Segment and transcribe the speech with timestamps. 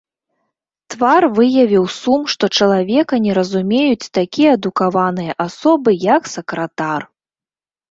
[0.93, 7.01] Твар выявіў сум, што чалавека не разумеюць такія адукаваныя асобы, як сакратар.